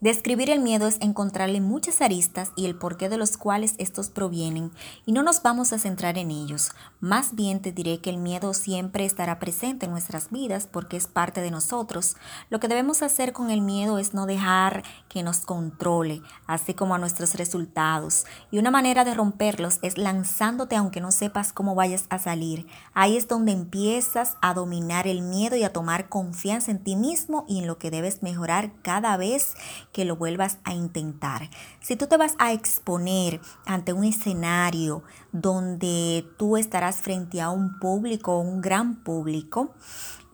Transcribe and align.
Describir 0.00 0.48
el 0.48 0.60
miedo 0.60 0.86
es 0.86 0.96
encontrarle 1.02 1.60
muchas 1.60 2.00
aristas 2.00 2.52
y 2.56 2.64
el 2.64 2.74
porqué 2.74 3.10
de 3.10 3.18
los 3.18 3.36
cuales 3.36 3.74
estos 3.76 4.08
provienen, 4.08 4.72
y 5.04 5.12
no 5.12 5.22
nos 5.22 5.42
vamos 5.42 5.74
a 5.74 5.78
centrar 5.78 6.16
en 6.16 6.30
ellos. 6.30 6.70
Más 7.00 7.34
bien 7.34 7.60
te 7.60 7.70
diré 7.70 8.00
que 8.00 8.08
el 8.08 8.16
miedo 8.16 8.54
siempre 8.54 9.04
estará 9.04 9.38
presente 9.38 9.84
en 9.84 9.92
nuestras 9.92 10.30
vidas 10.30 10.66
porque 10.66 10.96
es 10.96 11.06
parte 11.06 11.42
de 11.42 11.50
nosotros. 11.50 12.16
Lo 12.48 12.60
que 12.60 12.68
debemos 12.68 13.02
hacer 13.02 13.34
con 13.34 13.50
el 13.50 13.60
miedo 13.60 13.98
es 13.98 14.14
no 14.14 14.24
dejar 14.24 14.84
que 15.10 15.22
nos 15.22 15.40
controle, 15.40 16.22
así 16.46 16.72
como 16.72 16.94
a 16.94 16.98
nuestros 16.98 17.34
resultados. 17.34 18.24
Y 18.50 18.58
una 18.58 18.70
manera 18.70 19.04
de 19.04 19.12
romperlos 19.12 19.80
es 19.82 19.98
lanzándote 19.98 20.76
aunque 20.76 21.02
no 21.02 21.12
sepas 21.12 21.52
cómo 21.52 21.74
vayas 21.74 22.06
a 22.08 22.18
salir. 22.18 22.66
Ahí 22.94 23.18
es 23.18 23.28
donde 23.28 23.52
empiezas 23.52 24.38
a 24.40 24.54
dominar 24.54 25.06
el 25.06 25.20
miedo 25.20 25.56
y 25.56 25.64
a 25.64 25.74
tomar 25.74 26.08
confianza 26.08 26.70
en 26.70 26.82
ti 26.82 26.96
mismo 26.96 27.44
y 27.46 27.58
en 27.58 27.66
lo 27.66 27.76
que 27.76 27.90
debes 27.90 28.22
mejorar 28.22 28.72
cada 28.80 29.18
vez 29.18 29.56
que 29.92 30.04
lo 30.04 30.16
vuelvas 30.16 30.58
a 30.64 30.74
intentar. 30.74 31.50
Si 31.80 31.96
tú 31.96 32.06
te 32.06 32.16
vas 32.16 32.34
a 32.38 32.52
exponer 32.52 33.40
ante 33.66 33.92
un 33.92 34.04
escenario 34.04 35.02
donde 35.32 36.26
tú 36.38 36.56
estarás 36.56 36.96
frente 36.96 37.40
a 37.40 37.50
un 37.50 37.78
público, 37.78 38.38
un 38.38 38.60
gran 38.60 39.02
público, 39.02 39.74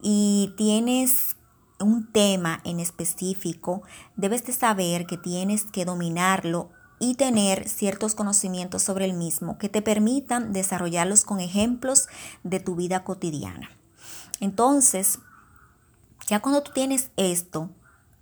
y 0.02 0.54
tienes 0.56 1.36
un 1.80 2.10
tema 2.10 2.60
en 2.64 2.80
específico, 2.80 3.82
debes 4.16 4.44
de 4.44 4.52
saber 4.52 5.06
que 5.06 5.16
tienes 5.16 5.64
que 5.64 5.84
dominarlo 5.84 6.70
y 6.98 7.14
tener 7.14 7.68
ciertos 7.68 8.14
conocimientos 8.14 8.82
sobre 8.82 9.04
el 9.04 9.12
mismo 9.12 9.58
que 9.58 9.68
te 9.68 9.82
permitan 9.82 10.52
desarrollarlos 10.52 11.24
con 11.24 11.40
ejemplos 11.40 12.08
de 12.42 12.60
tu 12.60 12.74
vida 12.74 13.04
cotidiana. 13.04 13.70
Entonces, 14.40 15.18
ya 16.26 16.40
cuando 16.40 16.62
tú 16.62 16.72
tienes 16.72 17.10
esto, 17.16 17.70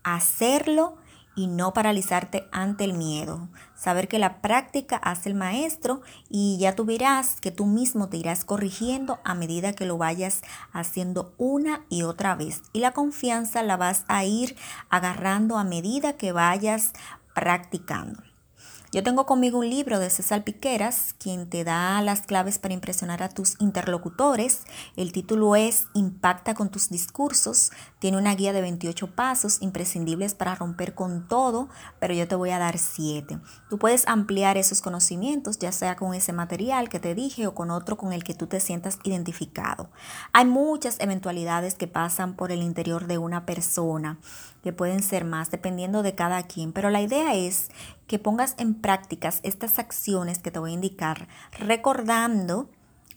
hacerlo 0.03 0.97
y 1.37 1.47
no 1.47 1.73
paralizarte 1.73 2.49
ante 2.53 2.85
el 2.85 2.95
miedo. 2.95 3.49
Saber 3.75 4.09
que 4.09 4.19
la 4.19 4.41
práctica 4.41 4.97
hace 4.97 5.29
el 5.29 5.35
maestro 5.35 6.03
y 6.29 6.59
ya 6.59 6.75
tú 6.75 6.85
verás 6.85 7.41
que 7.41 7.51
tú 7.51 7.67
mismo 7.67 8.09
te 8.09 8.17
irás 8.17 8.45
corrigiendo 8.45 9.19
a 9.25 9.35
medida 9.35 9.73
que 9.73 9.87
lo 9.87 9.99
vayas 9.99 10.43
haciendo 10.73 11.35
una 11.39 11.85
y 11.89 12.03
otra 12.03 12.35
vez. 12.35 12.63
Y 12.73 12.81
la 12.81 12.93
confianza 12.93 13.63
la 13.63 13.77
vas 13.77 14.05
a 14.09 14.25
ir 14.25 14.57
agarrando 14.89 15.59
a 15.59 15.65
medida 15.65 16.15
que 16.15 16.33
vayas 16.33 16.93
practicando. 17.35 18.23
Yo 18.95 19.03
tengo 19.03 19.27
conmigo 19.27 19.59
un 19.59 19.69
libro 19.69 19.99
de 19.99 20.09
César 20.09 20.45
Piqueras, 20.45 21.17
quien 21.19 21.51
te 21.51 21.65
da 21.65 22.01
las 22.01 22.23
claves 22.23 22.61
para 22.61 22.75
impresionar 22.75 23.25
a 23.25 23.29
tus 23.29 23.61
interlocutores. 23.61 24.61
El 24.95 25.11
título 25.11 25.57
es 25.57 25.89
Impacta 25.95 26.55
con 26.55 26.71
tus 26.71 26.91
discursos. 26.91 27.73
Tiene 27.99 28.19
una 28.19 28.37
guía 28.37 28.53
de 28.53 28.61
28 28.61 29.17
pasos 29.17 29.61
imprescindibles 29.63 30.35
para 30.35 30.55
romper 30.55 30.95
con 30.95 31.27
todo, 31.27 31.69
pero 31.99 32.15
yo 32.15 32.29
te 32.29 32.37
voy 32.37 32.51
a 32.51 32.61
dar 32.61 32.79
7. 32.79 33.41
Tú 33.69 33.81
puedes 33.81 34.07
ampliar 34.07 34.57
esos 34.57 34.81
conocimientos, 34.81 35.59
ya 35.59 35.73
sea 35.73 35.97
con 35.97 36.15
ese 36.15 36.33
material 36.33 36.89
que 36.89 37.01
te 37.01 37.17
dije 37.17 37.49
o 37.49 37.55
con 37.57 37.73
otro 37.73 37.97
con 37.97 38.13
el 38.13 38.23
que 38.23 38.35
tú 38.35 38.47
te 38.47 38.61
sientas 38.61 39.01
identificado. 39.03 39.91
Hay 40.33 40.45
muchas 40.45 41.01
eventualidades 41.01 41.75
que 41.75 41.89
pasan 41.89 42.37
por 42.37 42.53
el 42.53 42.63
interior 42.63 43.09
de 43.09 43.19
una 43.19 43.45
persona, 43.45 44.21
que 44.63 44.73
pueden 44.73 45.03
ser 45.03 45.25
más 45.25 45.51
dependiendo 45.51 46.05
de 46.05 46.15
cada 46.15 46.45
quien, 46.45 46.73
pero 46.73 46.91
la 46.91 47.03
idea 47.03 47.35
es 47.35 47.71
que 48.07 48.19
pongas 48.19 48.55
en 48.59 48.75
prácticas 48.75 49.41
estas 49.43 49.79
acciones 49.79 50.39
que 50.39 50.51
te 50.51 50.59
voy 50.59 50.73
a 50.73 50.75
indicar, 50.75 51.29
recordando, 51.59 52.69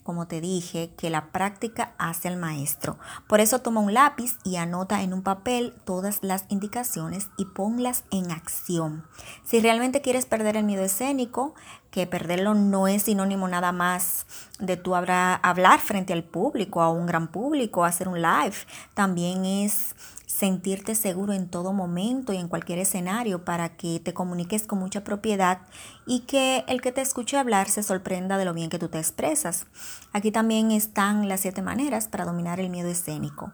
como 0.03 0.25
te 0.25 0.39
dije, 0.39 0.93
que 0.97 1.09
la 1.09 1.33
práctica 1.33 1.93
hace 1.97 2.29
al 2.29 2.37
maestro. 2.37 2.97
Por 3.27 3.41
eso 3.41 3.59
toma 3.59 3.81
un 3.81 3.93
lápiz 3.93 4.37
y 4.45 4.55
anota 4.55 5.01
en 5.01 5.13
un 5.13 5.21
papel 5.21 5.73
todas 5.83 6.19
las 6.21 6.45
indicaciones 6.47 7.27
y 7.37 7.43
ponlas 7.43 8.05
en 8.09 8.31
acción. 8.31 9.05
Si 9.43 9.59
realmente 9.59 10.01
quieres 10.01 10.25
perder 10.25 10.55
el 10.55 10.63
miedo 10.63 10.85
escénico, 10.85 11.55
que 11.91 12.07
perderlo 12.07 12.53
no 12.53 12.87
es 12.87 13.03
sinónimo 13.03 13.49
nada 13.49 13.73
más 13.73 14.27
de 14.59 14.77
tú 14.77 14.95
hablar 14.95 15.79
frente 15.81 16.13
al 16.13 16.23
público, 16.23 16.81
a 16.81 16.89
un 16.89 17.05
gran 17.05 17.27
público, 17.27 17.83
hacer 17.83 18.07
un 18.07 18.21
live, 18.21 18.55
también 18.93 19.43
es 19.43 19.93
sentirte 20.37 20.93
seguro 20.93 21.33
en 21.33 21.49
todo 21.49 21.73
momento 21.73 22.31
y 22.31 22.37
en 22.37 22.47
cualquier 22.47 22.77
escenario 22.77 23.43
para 23.43 23.75
que 23.75 23.99
te 23.99 24.13
comuniques 24.13 24.67
con 24.67 24.77
mucha 24.77 25.03
propiedad 25.03 25.61
y 26.05 26.21
que 26.21 26.63
el 26.67 26.79
que 26.79 26.91
te 26.91 27.01
escuche 27.01 27.37
hablar 27.37 27.69
se 27.69 27.81
sorprenda 27.81 28.37
de 28.37 28.45
lo 28.45 28.53
bien 28.53 28.69
que 28.69 28.77
tú 28.77 28.87
te 28.87 28.99
expresas. 28.99 29.65
Aquí 30.13 30.31
también 30.31 30.69
están 30.69 31.27
las 31.27 31.41
siete 31.41 31.63
maneras 31.63 32.07
para 32.07 32.25
dominar 32.25 32.59
el 32.59 32.69
miedo 32.69 32.87
escénico. 32.87 33.51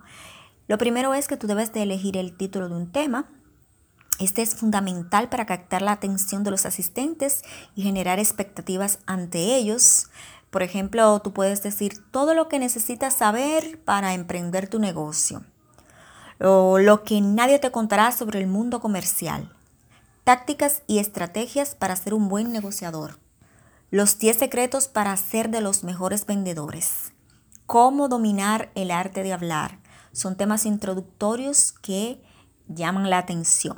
Lo 0.68 0.78
primero 0.78 1.14
es 1.14 1.30
que 1.30 1.38
tú 1.38 1.48
debes 1.48 1.72
de 1.72 1.84
elegir 1.84 2.18
el 2.18 2.36
título 2.36 2.68
de 2.68 2.76
un 2.76 2.92
tema. 2.92 3.30
Este 4.20 4.42
es 4.42 4.54
fundamental 4.54 5.30
para 5.30 5.46
captar 5.46 5.82
la 5.82 5.94
atención 5.94 6.44
de 6.44 6.52
los 6.52 6.66
asistentes 6.66 7.44
y 7.76 7.84
generar 7.84 8.20
expectativas 8.20 9.00
ante 9.06 9.56
ellos. 9.56 10.08
Por 10.50 10.64
ejemplo, 10.64 11.18
tú 11.22 11.32
puedes 11.32 11.64
decir 11.64 11.94
todo 12.12 12.34
lo 12.34 12.50
que 12.50 12.60
necesitas 12.60 13.14
saber 13.14 13.82
para 13.86 14.14
emprender 14.14 14.68
tu 14.68 14.80
negocio 14.80 15.46
o 16.40 16.80
lo 16.80 17.04
que 17.04 17.22
nadie 17.22 17.60
te 17.60 17.72
contará 17.72 18.12
sobre 18.12 18.40
el 18.40 18.48
mundo 18.48 18.80
comercial. 18.80 19.52
Tácticas 20.24 20.84
y 20.88 21.00
estrategias 21.00 21.76
para 21.76 21.96
ser 21.96 22.14
un 22.14 22.30
buen 22.30 22.52
negociador. 22.52 23.20
Los 23.92 24.18
10 24.20 24.38
secretos 24.38 24.88
para 24.88 25.16
ser 25.18 25.50
de 25.50 25.62
los 25.62 25.84
mejores 25.84 26.26
vendedores. 26.26 27.14
Cómo 27.66 28.08
dominar 28.08 28.72
el 28.76 28.92
arte 28.92 29.24
de 29.24 29.34
hablar. 29.34 29.80
Son 30.12 30.36
temas 30.36 30.66
introductorios 30.66 31.72
que 31.72 32.24
llaman 32.68 33.10
la 33.10 33.20
atención 33.20 33.78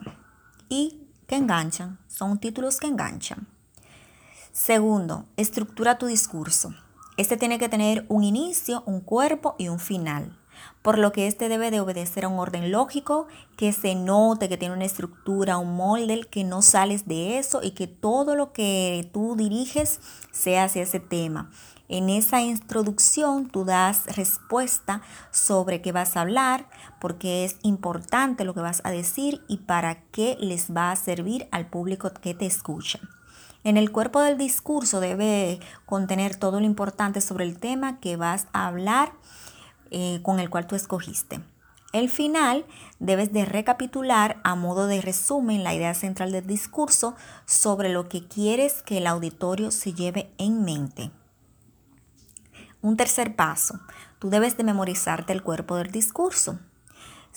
y 0.69 1.07
que 1.27 1.35
enganchan. 1.35 1.99
Son 2.07 2.39
títulos 2.39 2.79
que 2.79 2.87
enganchan. 2.87 3.47
Segundo, 4.51 5.25
estructura 5.35 5.97
tu 5.97 6.05
discurso. 6.05 6.73
Este 7.17 7.37
tiene 7.37 7.59
que 7.59 7.69
tener 7.69 8.05
un 8.07 8.23
inicio, 8.23 8.83
un 8.85 9.01
cuerpo 9.01 9.55
y 9.57 9.67
un 9.67 9.79
final 9.79 10.37
por 10.81 10.97
lo 10.97 11.11
que 11.11 11.27
éste 11.27 11.49
debe 11.49 11.71
de 11.71 11.79
obedecer 11.79 12.25
a 12.25 12.27
un 12.27 12.39
orden 12.39 12.71
lógico, 12.71 13.27
que 13.57 13.73
se 13.73 13.95
note 13.95 14.49
que 14.49 14.57
tiene 14.57 14.75
una 14.75 14.85
estructura, 14.85 15.57
un 15.57 15.75
molde, 15.75 16.27
que 16.29 16.43
no 16.43 16.61
sales 16.61 17.07
de 17.07 17.37
eso 17.37 17.61
y 17.63 17.71
que 17.71 17.87
todo 17.87 18.35
lo 18.35 18.53
que 18.53 19.09
tú 19.13 19.35
diriges 19.35 19.99
sea 20.31 20.65
hacia 20.65 20.83
ese 20.83 20.99
tema. 20.99 21.49
En 21.87 22.09
esa 22.09 22.41
introducción 22.41 23.47
tú 23.47 23.63
das 23.63 24.05
respuesta 24.15 25.01
sobre 25.31 25.81
qué 25.81 25.91
vas 25.91 26.17
a 26.17 26.21
hablar, 26.21 26.67
porque 26.99 27.45
es 27.45 27.57
importante 27.61 28.43
lo 28.43 28.55
que 28.55 28.61
vas 28.61 28.81
a 28.83 28.91
decir 28.91 29.43
y 29.47 29.57
para 29.57 30.01
qué 30.11 30.35
les 30.39 30.75
va 30.75 30.91
a 30.91 30.95
servir 30.95 31.47
al 31.51 31.67
público 31.67 32.11
que 32.21 32.33
te 32.33 32.47
escucha. 32.47 32.99
En 33.63 33.77
el 33.77 33.91
cuerpo 33.91 34.21
del 34.21 34.37
discurso 34.37 34.99
debe 34.99 35.59
contener 35.85 36.35
todo 36.35 36.59
lo 36.59 36.65
importante 36.65 37.21
sobre 37.21 37.45
el 37.45 37.59
tema 37.59 37.99
que 37.99 38.15
vas 38.15 38.47
a 38.53 38.67
hablar 38.67 39.13
eh, 39.97 40.19
con 40.23 40.41
el 40.41 40.49
cual 40.49 40.67
tú 40.67 40.75
escogiste. 40.75 41.39
El 41.93 42.09
final 42.09 42.65
debes 42.99 43.31
de 43.31 43.45
recapitular 43.45 44.41
a 44.43 44.53
modo 44.55 44.87
de 44.87 44.99
resumen 44.99 45.63
la 45.63 45.73
idea 45.73 45.93
central 45.93 46.33
del 46.33 46.45
discurso 46.45 47.15
sobre 47.45 47.87
lo 47.87 48.09
que 48.09 48.27
quieres 48.27 48.83
que 48.83 48.97
el 48.97 49.07
auditorio 49.07 49.71
se 49.71 49.93
lleve 49.93 50.29
en 50.37 50.65
mente. 50.65 51.11
Un 52.81 52.97
tercer 52.97 53.37
paso, 53.37 53.79
tú 54.19 54.29
debes 54.29 54.57
de 54.57 54.65
memorizarte 54.65 55.31
el 55.31 55.43
cuerpo 55.43 55.77
del 55.77 55.91
discurso. 55.91 56.59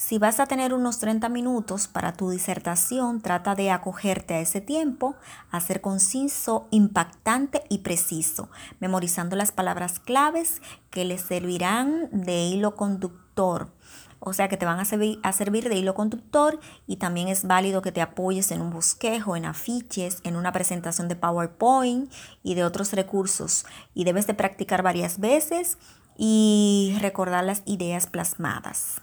Si 0.01 0.17
vas 0.19 0.39
a 0.39 0.47
tener 0.47 0.75
unos 0.75 1.01
30 1.01 1.29
minutos 1.29 1.89
para 1.89 2.13
tu 2.13 2.31
disertación, 2.31 3.21
trata 3.21 3.57
de 3.57 3.73
acogerte 3.73 4.35
a 4.35 4.41
ese 4.41 4.61
tiempo, 4.61 5.17
a 5.51 5.61
ser 5.61 5.81
conciso, 5.81 6.69
impactante 6.71 7.65
y 7.69 7.79
preciso, 7.79 8.49
memorizando 8.79 9.35
las 9.35 9.51
palabras 9.51 9.99
claves 9.99 10.63
que 10.91 11.05
le 11.05 11.19
servirán 11.19 12.11
de 12.13 12.45
hilo 12.45 12.77
conductor. 12.77 13.73
O 14.21 14.33
sea 14.33 14.49
que 14.49 14.57
te 14.57 14.67
van 14.67 14.79
a 14.79 14.83
a 14.83 15.33
servir 15.33 15.69
de 15.69 15.75
hilo 15.75 15.95
conductor 15.95 16.61
y 16.87 16.99
también 16.99 17.27
es 17.27 17.45
válido 17.45 17.83
que 17.83 17.91
te 17.91 18.01
apoyes 18.01 18.53
en 18.53 18.63
un 18.63 18.71
bosquejo, 18.71 19.35
en 19.35 19.47
afiches, 19.47 20.21
en 20.23 20.37
una 20.37 20.53
presentación 20.53 21.09
de 21.09 21.17
PowerPoint 21.17 22.09
y 22.45 22.55
de 22.55 22.63
otros 22.63 22.93
recursos. 22.93 23.67
Y 23.95 24.05
debes 24.05 24.29
de 24.29 24.35
practicar 24.35 24.85
varias 24.85 25.19
veces 25.19 25.77
y 26.17 26.97
recordar 27.01 27.43
las 27.43 27.65
ideas 27.67 28.07
plasmadas. 28.07 29.03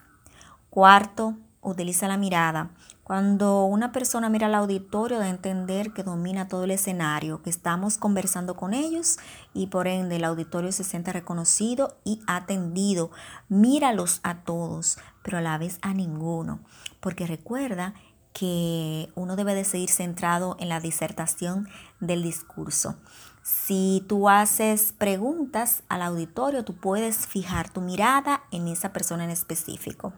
Cuarto, 0.75 1.37
utiliza 1.61 2.09
la 2.09 2.17
mirada. 2.17 2.71
Cuando 3.05 3.63
una 3.63 3.93
persona 3.93 4.27
mira 4.27 4.47
al 4.47 4.55
auditorio, 4.55 5.19
da 5.19 5.23
a 5.23 5.29
entender 5.29 5.93
que 5.93 6.03
domina 6.03 6.49
todo 6.49 6.65
el 6.65 6.71
escenario, 6.71 7.41
que 7.41 7.49
estamos 7.49 7.97
conversando 7.97 8.57
con 8.57 8.73
ellos 8.73 9.17
y 9.53 9.67
por 9.67 9.87
ende 9.87 10.17
el 10.17 10.25
auditorio 10.25 10.73
se 10.73 10.83
siente 10.83 11.13
reconocido 11.13 11.95
y 12.03 12.19
atendido. 12.27 13.09
Míralos 13.47 14.19
a 14.23 14.43
todos, 14.43 14.97
pero 15.23 15.37
a 15.37 15.41
la 15.41 15.57
vez 15.57 15.79
a 15.81 15.93
ninguno, 15.93 16.59
porque 16.99 17.25
recuerda 17.25 17.93
que 18.33 19.09
uno 19.15 19.37
debe 19.37 19.55
de 19.55 19.63
seguir 19.63 19.89
centrado 19.89 20.57
en 20.59 20.67
la 20.67 20.81
disertación 20.81 21.69
del 22.01 22.21
discurso. 22.21 22.97
Si 23.43 24.03
tú 24.09 24.27
haces 24.27 24.91
preguntas 24.91 25.83
al 25.87 26.01
auditorio, 26.01 26.65
tú 26.65 26.75
puedes 26.75 27.27
fijar 27.27 27.69
tu 27.69 27.79
mirada 27.79 28.43
en 28.51 28.67
esa 28.67 28.91
persona 28.91 29.23
en 29.23 29.29
específico. 29.29 30.11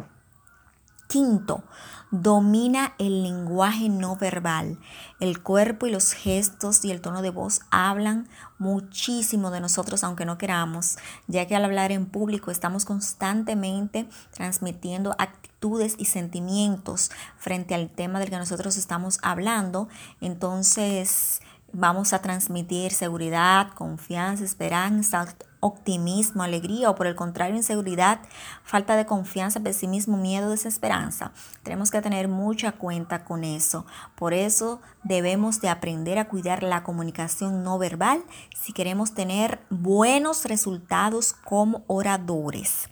Quinto, 1.07 1.63
domina 2.12 2.94
el 3.00 3.24
lenguaje 3.24 3.88
no 3.88 4.18
verbal. 4.18 4.77
El 5.19 5.42
cuerpo 5.42 5.88
y 5.88 5.92
los 5.92 6.12
gestos 6.12 6.83
y 6.83 6.92
el 6.92 7.00
tono 7.00 7.21
de 7.21 7.30
voz 7.30 7.62
hablan 7.71 8.27
muchísimo 8.57 9.50
de 9.50 9.62
nosotros 9.62 10.04
aunque 10.04 10.25
no 10.25 10.38
queramos, 10.38 10.98
ya 11.27 11.48
que 11.48 11.56
al 11.56 11.63
hablar 11.63 11.92
en 11.94 12.07
público 12.07 12.51
estamos 12.51 12.83
constantemente 12.83 14.09
transmitiendo 14.31 15.15
actitudes 15.18 15.95
y 15.98 16.06
sentimientos 16.06 17.12
frente 17.38 17.74
al 17.74 17.89
tema 17.89 18.19
del 18.19 18.30
que 18.30 18.38
nosotros 18.38 18.75
estamos 18.75 19.19
hablando. 19.21 19.88
Entonces, 20.19 21.42
vamos 21.71 22.13
a 22.13 22.21
transmitir 22.21 22.92
seguridad, 22.92 23.69
confianza, 23.74 24.44
esperanza, 24.44 25.36
optimismo, 25.59 26.44
alegría 26.44 26.89
o 26.89 26.95
por 26.95 27.07
el 27.07 27.15
contrario 27.15 27.56
inseguridad, 27.56 28.19
falta 28.63 28.95
de 28.95 29.06
confianza, 29.06 29.59
pesimismo, 29.59 30.18
miedo, 30.18 30.50
desesperanza. 30.50 31.31
Tenemos 31.63 31.92
que 31.92 32.01
tener 32.01 32.27
mucha 32.27 32.74
cuenta 32.74 33.25
con 33.25 33.44
eso. 33.44 33.86
Por 34.15 34.33
eso 34.33 34.81
debemos 35.04 35.62
de 35.62 35.69
aprender 35.69 36.19
a 36.19 36.27
cuidar 36.27 36.63
la 36.63 36.83
comunicación 36.83 37.63
no 37.63 37.77
verbal 37.77 38.24
si 38.56 38.74
queremos 38.74 39.13
tener 39.13 39.59
buenos 39.69 40.45
resultados 40.45 41.33
como 41.33 41.83
oradores. 41.88 42.89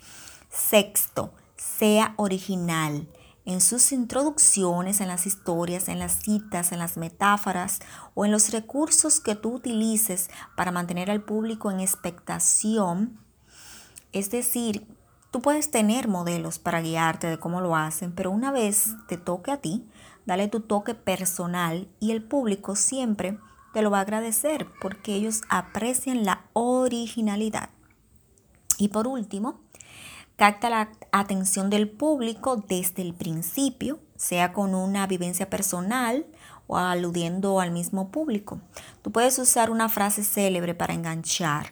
Sexto, 0.49 1.33
sea 1.55 2.13
original 2.17 3.07
en 3.45 3.61
sus 3.61 3.91
introducciones, 3.91 5.01
en 5.01 5.07
las 5.07 5.27
historias, 5.27 5.87
en 5.87 5.99
las 5.99 6.23
citas, 6.23 6.71
en 6.71 6.79
las 6.79 6.97
metáforas 6.97 7.79
o 8.15 8.25
en 8.25 8.31
los 8.31 8.51
recursos 8.51 9.19
que 9.19 9.35
tú 9.35 9.53
utilices 9.53 10.29
para 10.55 10.71
mantener 10.71 11.11
al 11.11 11.21
público 11.21 11.71
en 11.71 11.79
expectación. 11.79 13.19
Es 14.11 14.31
decir, 14.31 14.87
tú 15.29 15.41
puedes 15.41 15.69
tener 15.69 16.07
modelos 16.07 16.57
para 16.57 16.81
guiarte 16.81 17.27
de 17.27 17.37
cómo 17.37 17.61
lo 17.61 17.75
hacen, 17.75 18.13
pero 18.13 18.31
una 18.31 18.51
vez 18.51 18.95
te 19.07 19.17
toque 19.17 19.51
a 19.51 19.57
ti, 19.57 19.87
dale 20.25 20.47
tu 20.47 20.61
toque 20.61 20.95
personal 20.95 21.87
y 21.99 22.11
el 22.11 22.23
público 22.23 22.75
siempre 22.75 23.37
te 23.73 23.81
lo 23.81 23.91
va 23.91 23.99
a 23.99 24.01
agradecer 24.01 24.67
porque 24.81 25.13
ellos 25.13 25.41
aprecian 25.49 26.25
la 26.25 26.45
originalidad. 26.53 27.69
Y 28.77 28.87
por 28.87 29.07
último, 29.07 29.61
Capta 30.35 30.69
la 30.69 30.89
atención 31.13 31.69
del 31.69 31.89
público 31.89 32.57
desde 32.57 33.01
el 33.01 33.13
principio, 33.13 33.99
sea 34.17 34.51
con 34.51 34.75
una 34.75 35.07
vivencia 35.07 35.49
personal 35.49 36.25
o 36.67 36.77
aludiendo 36.77 37.61
al 37.61 37.71
mismo 37.71 38.09
público. 38.09 38.59
Tú 39.01 39.13
puedes 39.13 39.39
usar 39.39 39.71
una 39.71 39.87
frase 39.87 40.25
célebre 40.25 40.75
para 40.75 40.93
enganchar, 40.93 41.67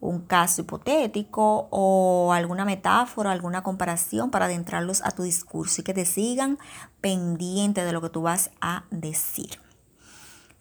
un 0.00 0.20
caso 0.20 0.62
hipotético 0.62 1.68
o 1.70 2.32
alguna 2.32 2.64
metáfora, 2.64 3.32
alguna 3.32 3.62
comparación 3.62 4.30
para 4.30 4.46
adentrarlos 4.46 5.02
a 5.04 5.10
tu 5.10 5.22
discurso 5.22 5.82
y 5.82 5.84
que 5.84 5.92
te 5.92 6.06
sigan 6.06 6.58
pendiente 7.02 7.84
de 7.84 7.92
lo 7.92 8.00
que 8.00 8.08
tú 8.08 8.22
vas 8.22 8.50
a 8.62 8.84
decir. 8.90 9.65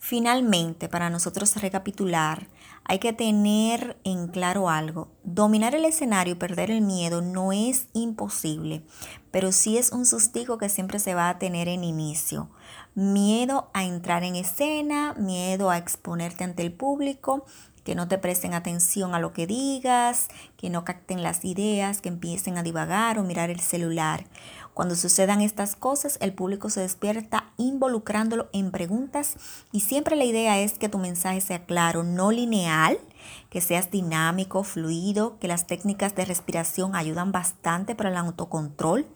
Finalmente, 0.07 0.87
para 0.87 1.09
nosotros 1.09 1.55
recapitular, 1.55 2.47
hay 2.83 2.99
que 2.99 3.11
tener 3.11 3.97
en 4.03 4.27
claro 4.27 4.69
algo. 4.69 5.07
Dominar 5.23 5.73
el 5.73 5.83
escenario 5.83 6.33
y 6.33 6.37
perder 6.37 6.69
el 6.69 6.83
miedo 6.83 7.23
no 7.23 7.51
es 7.51 7.87
imposible, 7.93 8.83
pero 9.31 9.51
sí 9.51 9.79
es 9.79 9.91
un 9.91 10.05
sustigo 10.05 10.59
que 10.59 10.69
siempre 10.69 10.99
se 10.99 11.15
va 11.15 11.27
a 11.27 11.39
tener 11.39 11.67
en 11.67 11.83
inicio. 11.83 12.51
Miedo 12.93 13.71
a 13.73 13.83
entrar 13.83 14.23
en 14.23 14.35
escena, 14.35 15.15
miedo 15.15 15.71
a 15.71 15.79
exponerte 15.79 16.43
ante 16.43 16.61
el 16.61 16.71
público, 16.71 17.43
que 17.85 17.95
no 17.95 18.09
te 18.09 18.17
presten 18.17 18.53
atención 18.53 19.15
a 19.15 19.19
lo 19.19 19.31
que 19.31 19.47
digas, 19.47 20.27
que 20.57 20.69
no 20.69 20.83
capten 20.83 21.23
las 21.23 21.45
ideas, 21.45 22.01
que 22.01 22.09
empiecen 22.09 22.57
a 22.57 22.63
divagar 22.63 23.19
o 23.19 23.23
mirar 23.23 23.51
el 23.51 23.61
celular. 23.61 24.25
Cuando 24.73 24.95
sucedan 24.95 25.39
estas 25.39 25.77
cosas, 25.77 26.17
el 26.19 26.33
público 26.33 26.69
se 26.69 26.81
despierta 26.81 27.53
involucrándolo 27.57 28.49
en 28.51 28.71
preguntas 28.71 29.37
y 29.71 29.81
siempre 29.81 30.17
la 30.17 30.25
idea 30.25 30.59
es 30.59 30.73
que 30.73 30.89
tu 30.89 30.97
mensaje 30.97 31.39
sea 31.39 31.65
claro, 31.65 32.03
no 32.03 32.31
lineal, 32.31 32.97
que 33.49 33.61
seas 33.61 33.91
dinámico, 33.91 34.63
fluido, 34.63 35.37
que 35.39 35.47
las 35.47 35.67
técnicas 35.67 36.15
de 36.15 36.25
respiración 36.25 36.95
ayudan 36.95 37.31
bastante 37.31 37.95
para 37.95 38.09
el 38.09 38.17
autocontrol. 38.17 39.07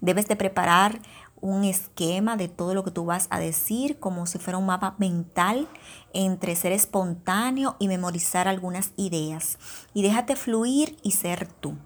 Debes 0.00 0.26
de 0.28 0.36
preparar 0.36 1.00
un 1.40 1.64
esquema 1.64 2.38
de 2.38 2.48
todo 2.48 2.72
lo 2.72 2.84
que 2.84 2.90
tú 2.90 3.04
vas 3.04 3.26
a 3.28 3.38
decir, 3.38 3.98
como 3.98 4.24
si 4.24 4.38
fuera 4.38 4.56
un 4.56 4.64
mapa 4.64 4.94
mental 4.98 5.68
entre 6.14 6.56
ser 6.56 6.72
espontáneo 6.72 7.76
y 7.78 7.88
memorizar 7.88 8.48
algunas 8.48 8.92
ideas. 8.96 9.58
Y 9.92 10.02
déjate 10.02 10.36
fluir 10.36 10.96
y 11.02 11.10
ser 11.10 11.46
tú. 11.46 11.76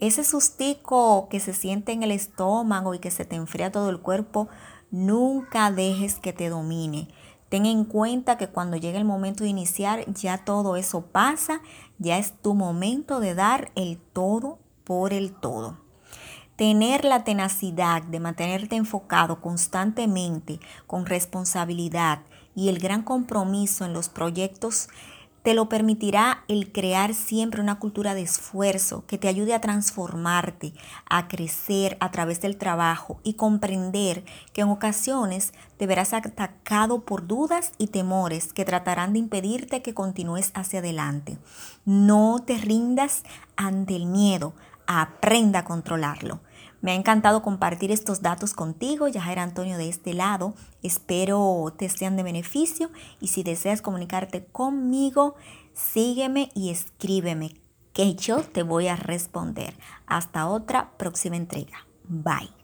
Ese 0.00 0.24
sustico 0.24 1.28
que 1.28 1.38
se 1.38 1.52
siente 1.52 1.92
en 1.92 2.02
el 2.02 2.10
estómago 2.10 2.94
y 2.94 2.98
que 2.98 3.10
se 3.10 3.24
te 3.24 3.36
enfría 3.36 3.70
todo 3.70 3.90
el 3.90 4.00
cuerpo, 4.00 4.48
nunca 4.90 5.70
dejes 5.70 6.14
que 6.14 6.32
te 6.32 6.48
domine. 6.48 7.08
Ten 7.54 7.66
en 7.66 7.84
cuenta 7.84 8.36
que 8.36 8.48
cuando 8.48 8.76
llegue 8.76 8.98
el 8.98 9.04
momento 9.04 9.44
de 9.44 9.50
iniciar, 9.50 10.12
ya 10.12 10.38
todo 10.38 10.74
eso 10.74 11.02
pasa, 11.02 11.60
ya 12.00 12.18
es 12.18 12.32
tu 12.42 12.52
momento 12.54 13.20
de 13.20 13.36
dar 13.36 13.70
el 13.76 13.96
todo 13.96 14.58
por 14.82 15.12
el 15.12 15.30
todo. 15.30 15.78
Tener 16.56 17.04
la 17.04 17.22
tenacidad 17.22 18.02
de 18.02 18.18
mantenerte 18.18 18.74
enfocado 18.74 19.40
constantemente 19.40 20.58
con 20.88 21.06
responsabilidad 21.06 22.22
y 22.56 22.70
el 22.70 22.80
gran 22.80 23.02
compromiso 23.02 23.84
en 23.84 23.92
los 23.92 24.08
proyectos 24.08 24.88
te 25.44 25.52
lo 25.52 25.68
permitirá 25.68 26.42
el 26.48 26.72
crear 26.72 27.12
siempre 27.12 27.60
una 27.60 27.78
cultura 27.78 28.14
de 28.14 28.22
esfuerzo 28.22 29.04
que 29.06 29.18
te 29.18 29.28
ayude 29.28 29.52
a 29.52 29.60
transformarte, 29.60 30.72
a 31.06 31.28
crecer 31.28 31.98
a 32.00 32.10
través 32.10 32.40
del 32.40 32.56
trabajo 32.56 33.20
y 33.24 33.34
comprender 33.34 34.24
que 34.54 34.62
en 34.62 34.70
ocasiones 34.70 35.52
te 35.76 35.86
verás 35.86 36.14
atacado 36.14 37.04
por 37.04 37.26
dudas 37.26 37.72
y 37.76 37.88
temores 37.88 38.54
que 38.54 38.64
tratarán 38.64 39.12
de 39.12 39.18
impedirte 39.18 39.82
que 39.82 39.92
continúes 39.92 40.50
hacia 40.54 40.78
adelante. 40.78 41.36
No 41.84 42.42
te 42.42 42.56
rindas 42.56 43.22
ante 43.54 43.96
el 43.96 44.06
miedo, 44.06 44.54
aprenda 44.86 45.58
a 45.58 45.64
controlarlo. 45.66 46.40
Me 46.84 46.90
ha 46.90 46.96
encantado 46.96 47.40
compartir 47.40 47.90
estos 47.90 48.20
datos 48.20 48.52
contigo, 48.52 49.08
Yajaira 49.08 49.42
Antonio 49.42 49.78
de 49.78 49.88
este 49.88 50.12
lado. 50.12 50.52
Espero 50.82 51.72
te 51.78 51.88
sean 51.88 52.14
de 52.14 52.22
beneficio 52.22 52.90
y 53.22 53.28
si 53.28 53.42
deseas 53.42 53.80
comunicarte 53.80 54.44
conmigo, 54.44 55.34
sígueme 55.72 56.50
y 56.54 56.68
escríbeme 56.68 57.54
que 57.94 58.14
yo 58.16 58.42
te 58.42 58.62
voy 58.62 58.88
a 58.88 58.96
responder. 58.96 59.72
Hasta 60.06 60.46
otra 60.46 60.90
próxima 60.98 61.36
entrega. 61.36 61.86
Bye. 62.06 62.63